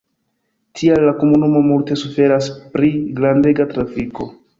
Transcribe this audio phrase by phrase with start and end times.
[0.77, 4.29] Tial la komunumo multe suferas pri grandega trafiko.